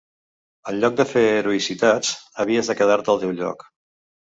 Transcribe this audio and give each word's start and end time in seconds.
En 0.71 0.79
lloc 0.83 0.95
de 1.01 1.05
fer 1.09 1.23
heroïcitats, 1.33 2.15
havies 2.45 2.73
de 2.73 2.79
quedar-te 2.83 3.17
al 3.17 3.23
teu 3.27 3.39
lloc 3.45 3.71